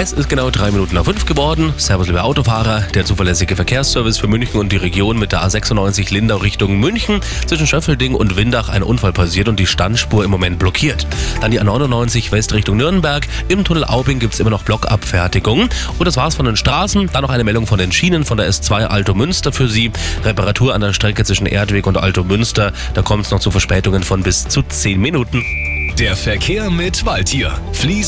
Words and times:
Es 0.00 0.12
ist 0.12 0.28
genau 0.28 0.48
drei 0.50 0.70
Minuten 0.70 0.94
nach 0.94 1.04
fünf 1.04 1.26
geworden. 1.26 1.72
Servus, 1.76 2.06
liebe 2.06 2.22
Autofahrer. 2.22 2.82
Der 2.94 3.04
zuverlässige 3.04 3.56
Verkehrsservice 3.56 4.18
für 4.18 4.28
München 4.28 4.60
und 4.60 4.70
die 4.70 4.76
Region 4.76 5.18
mit 5.18 5.32
der 5.32 5.42
A96 5.42 6.14
Lindau 6.14 6.36
Richtung 6.36 6.78
München. 6.78 7.20
Zwischen 7.46 7.66
Schöffelding 7.66 8.14
und 8.14 8.36
Windach 8.36 8.68
ein 8.68 8.84
Unfall 8.84 9.12
passiert 9.12 9.48
und 9.48 9.58
die 9.58 9.66
Standspur 9.66 10.22
im 10.22 10.30
Moment 10.30 10.60
blockiert. 10.60 11.04
Dann 11.40 11.50
die 11.50 11.60
A99 11.60 12.30
West 12.30 12.52
Richtung 12.52 12.76
Nürnberg. 12.76 13.26
Im 13.48 13.64
Tunnel 13.64 13.82
Aubing 13.82 14.20
gibt 14.20 14.34
es 14.34 14.40
immer 14.40 14.50
noch 14.50 14.62
Blockabfertigung. 14.62 15.68
Und 15.98 16.04
das 16.06 16.16
war's 16.16 16.36
von 16.36 16.46
den 16.46 16.54
Straßen. 16.54 17.10
Dann 17.12 17.22
noch 17.22 17.30
eine 17.30 17.42
Meldung 17.42 17.66
von 17.66 17.80
den 17.80 17.90
Schienen 17.90 18.24
von 18.24 18.36
der 18.36 18.48
S2 18.48 18.84
Alto 18.84 19.14
Münster 19.14 19.50
für 19.50 19.68
Sie. 19.68 19.90
Reparatur 20.22 20.76
an 20.76 20.80
der 20.80 20.92
Strecke 20.92 21.24
zwischen 21.24 21.46
Erdweg 21.46 21.88
und 21.88 21.96
Alto 21.96 22.22
Münster. 22.22 22.72
Da 22.94 23.02
kommt 23.02 23.24
es 23.24 23.32
noch 23.32 23.40
zu 23.40 23.50
Verspätungen 23.50 24.04
von 24.04 24.22
bis 24.22 24.46
zu 24.46 24.62
zehn 24.62 25.00
Minuten. 25.00 25.42
Der 25.98 26.14
Verkehr 26.14 26.70
mit 26.70 27.04
Waldtier. 27.04 27.58
Fließen 27.72 27.98